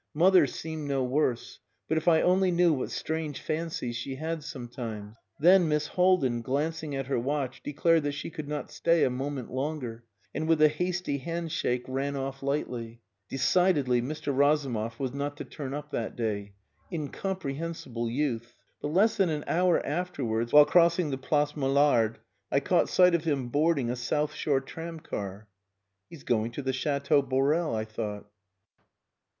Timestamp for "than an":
19.17-19.43